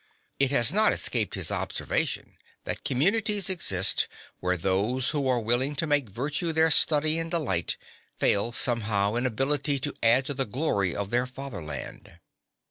[0.39, 4.07] It had not escaped his observation that communities exist
[4.39, 7.77] where those who are willing to make virtue their study and delight
[8.17, 12.17] fail somehow in ability to add to the glory of their fatherland.